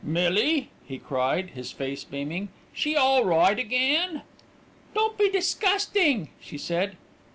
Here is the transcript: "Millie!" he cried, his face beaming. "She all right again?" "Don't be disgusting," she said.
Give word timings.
"Millie!" 0.03 0.69
he 0.83 0.97
cried, 0.97 1.51
his 1.51 1.71
face 1.71 2.03
beaming. 2.03 2.49
"She 2.73 2.95
all 2.95 3.23
right 3.23 3.59
again?" 3.59 4.23
"Don't 4.95 5.15
be 5.15 5.29
disgusting," 5.29 6.29
she 6.39 6.57
said. 6.57 6.97